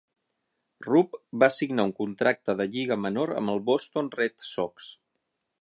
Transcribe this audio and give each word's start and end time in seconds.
Rupe 0.85 1.19
va 1.43 1.49
signar 1.57 1.85
un 1.89 1.93
contracte 2.01 2.57
de 2.63 2.69
lliga 2.77 2.99
menor 3.05 3.37
amb 3.43 3.55
el 3.57 3.65
Boston 3.71 4.11
Red 4.21 4.51
Sox. 4.57 4.93